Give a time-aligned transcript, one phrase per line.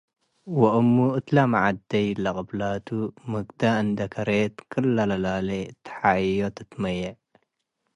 [0.59, 2.87] ወእሙ' እት ለመዐደ'ይ ለቅብላቱ
[3.31, 5.49] ምድገ እንዴ ከሬት ክለ' ለላሊ
[5.85, 7.21] ተሓይዮ ትመዬት።